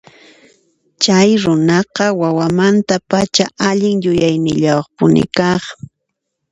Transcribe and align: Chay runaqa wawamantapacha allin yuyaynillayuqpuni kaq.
Chay 1.03 1.29
runaqa 1.43 2.05
wawamantapacha 2.19 3.45
allin 3.67 3.97
yuyaynillayuqpuni 4.05 5.23
kaq. 5.37 5.63